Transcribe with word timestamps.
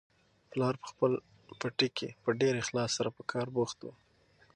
پلار 0.51 0.73
په 0.81 0.87
خپل 0.91 1.11
پټي 1.59 1.89
کې 1.97 2.09
په 2.23 2.29
ډېر 2.39 2.53
اخلاص 2.63 2.89
سره 2.97 3.09
په 3.17 3.23
کار 3.31 3.47
بوخت 3.55 3.79
و. 3.81 3.87